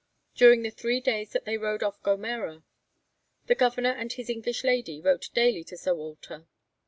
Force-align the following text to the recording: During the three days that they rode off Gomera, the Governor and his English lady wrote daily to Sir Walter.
During 0.33 0.63
the 0.63 0.71
three 0.71 0.99
days 0.99 1.31
that 1.33 1.45
they 1.45 1.59
rode 1.59 1.83
off 1.83 2.01
Gomera, 2.01 2.63
the 3.45 3.53
Governor 3.53 3.91
and 3.91 4.11
his 4.11 4.31
English 4.31 4.63
lady 4.63 4.99
wrote 4.99 5.29
daily 5.35 5.63
to 5.65 5.77
Sir 5.77 5.93
Walter. 5.93 6.47